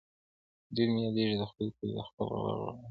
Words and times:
ډېر 0.75 0.87
مي 0.93 0.99
ياديږي 1.05 1.35
دخپلي 1.37 1.71
کلي 1.77 1.93
د 1.97 1.99
خپل 2.09 2.25
غره 2.31 2.49
ملګري, 2.57 2.79